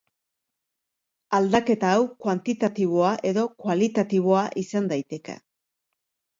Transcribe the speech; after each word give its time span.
Aldaketa 1.39 1.91
hau 1.97 2.07
kuantitatiboa 2.25 3.13
edo 3.35 3.45
kualitatiboa 3.67 4.43
izan 4.67 4.93
daiteke. 4.97 5.41